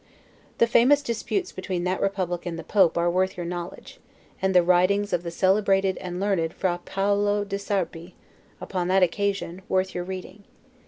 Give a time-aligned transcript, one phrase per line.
[0.57, 3.99] The famous disputes between that republic and the Pope are worth your knowledge;
[4.41, 8.15] and the writings of the celebrated and learned Fra Paolo di Sarpi,
[8.59, 10.43] upon that occasion, worth your reading.